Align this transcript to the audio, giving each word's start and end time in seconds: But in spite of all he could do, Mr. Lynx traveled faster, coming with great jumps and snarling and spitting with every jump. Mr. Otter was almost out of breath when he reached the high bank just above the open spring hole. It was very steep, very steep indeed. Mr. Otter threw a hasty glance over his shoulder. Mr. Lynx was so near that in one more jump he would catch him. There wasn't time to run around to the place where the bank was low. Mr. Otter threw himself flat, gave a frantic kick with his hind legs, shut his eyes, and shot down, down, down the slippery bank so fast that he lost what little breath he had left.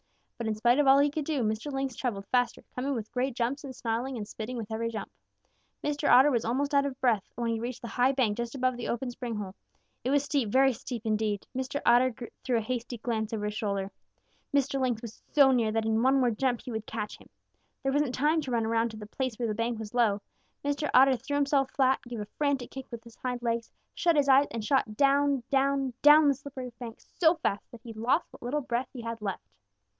But 0.39 0.47
in 0.47 0.55
spite 0.55 0.79
of 0.79 0.87
all 0.87 0.97
he 0.97 1.11
could 1.11 1.25
do, 1.25 1.43
Mr. 1.43 1.71
Lynx 1.71 1.95
traveled 1.95 2.25
faster, 2.31 2.63
coming 2.73 2.95
with 2.95 3.11
great 3.11 3.35
jumps 3.35 3.63
and 3.63 3.75
snarling 3.75 4.17
and 4.17 4.27
spitting 4.27 4.57
with 4.57 4.71
every 4.71 4.89
jump. 4.89 5.11
Mr. 5.83 6.09
Otter 6.11 6.31
was 6.31 6.43
almost 6.43 6.73
out 6.73 6.87
of 6.87 6.99
breath 6.99 7.29
when 7.35 7.51
he 7.51 7.59
reached 7.59 7.83
the 7.83 7.87
high 7.87 8.11
bank 8.11 8.35
just 8.39 8.55
above 8.55 8.75
the 8.75 8.87
open 8.87 9.11
spring 9.11 9.35
hole. 9.35 9.53
It 10.03 10.09
was 10.09 10.23
very 10.23 10.23
steep, 10.25 10.49
very 10.49 10.73
steep 10.73 11.05
indeed. 11.05 11.45
Mr. 11.55 11.79
Otter 11.85 12.15
threw 12.43 12.57
a 12.57 12.61
hasty 12.61 12.97
glance 12.97 13.31
over 13.31 13.45
his 13.45 13.53
shoulder. 13.53 13.91
Mr. 14.51 14.81
Lynx 14.81 15.03
was 15.03 15.21
so 15.33 15.51
near 15.51 15.71
that 15.71 15.85
in 15.85 16.01
one 16.01 16.19
more 16.19 16.31
jump 16.31 16.61
he 16.63 16.71
would 16.71 16.87
catch 16.87 17.19
him. 17.19 17.29
There 17.83 17.91
wasn't 17.91 18.15
time 18.15 18.41
to 18.41 18.49
run 18.49 18.65
around 18.65 18.89
to 18.89 18.97
the 18.97 19.05
place 19.05 19.37
where 19.37 19.47
the 19.47 19.53
bank 19.53 19.77
was 19.77 19.93
low. 19.93 20.23
Mr. 20.65 20.89
Otter 20.95 21.15
threw 21.17 21.35
himself 21.35 21.69
flat, 21.69 22.01
gave 22.07 22.19
a 22.21 22.25
frantic 22.39 22.71
kick 22.71 22.87
with 22.89 23.03
his 23.03 23.17
hind 23.17 23.43
legs, 23.43 23.69
shut 23.93 24.15
his 24.15 24.27
eyes, 24.27 24.47
and 24.49 24.65
shot 24.65 24.97
down, 24.97 25.43
down, 25.51 25.93
down 26.01 26.27
the 26.27 26.33
slippery 26.33 26.73
bank 26.79 26.99
so 26.99 27.35
fast 27.35 27.69
that 27.69 27.81
he 27.83 27.93
lost 27.93 28.25
what 28.33 28.41
little 28.41 28.61
breath 28.61 28.89
he 28.91 29.03
had 29.03 29.21
left. 29.21 29.43